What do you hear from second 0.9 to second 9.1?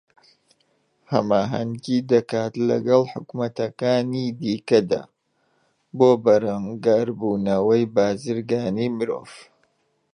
ھەماھەنگی دەکات لەگەڵ حوکمەتەکانی دیکەدا بۆ بەرەنگاربوونەوەی بازرگانیی